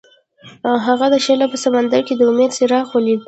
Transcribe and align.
هغه 0.87 1.05
د 1.13 1.15
شعله 1.25 1.45
په 1.51 1.57
سمندر 1.65 2.01
کې 2.07 2.13
د 2.15 2.21
امید 2.31 2.51
څراغ 2.57 2.85
ولید. 2.91 3.19